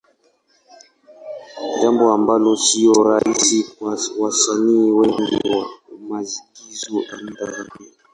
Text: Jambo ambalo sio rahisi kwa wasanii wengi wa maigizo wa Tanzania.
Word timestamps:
Jambo 1.81 2.13
ambalo 2.13 2.55
sio 2.57 3.03
rahisi 3.03 3.63
kwa 3.63 3.97
wasanii 4.19 4.91
wengi 4.91 5.35
wa 5.49 5.65
maigizo 6.09 6.95
wa 6.97 7.03
Tanzania. 7.03 7.67